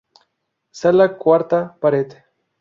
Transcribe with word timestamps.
Sala 0.79 1.15
Cuarta 1.15 1.77
Pared. 1.79 2.17